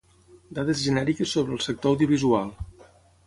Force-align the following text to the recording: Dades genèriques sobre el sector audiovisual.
Dades 0.59 0.79
genèriques 0.85 1.35
sobre 1.37 1.55
el 1.57 1.61
sector 1.67 1.93
audiovisual. 1.97 2.51